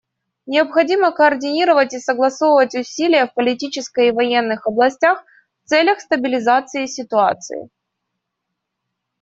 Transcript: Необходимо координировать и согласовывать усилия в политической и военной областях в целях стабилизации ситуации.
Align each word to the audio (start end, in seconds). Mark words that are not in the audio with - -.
Необходимо 0.47 1.11
координировать 1.11 1.93
и 1.93 1.99
согласовывать 1.99 2.73
усилия 2.73 3.27
в 3.27 3.35
политической 3.35 4.07
и 4.07 4.11
военной 4.11 4.55
областях 4.65 5.23
в 5.63 5.67
целях 5.69 5.99
стабилизации 5.99 6.87
ситуации. 6.87 7.69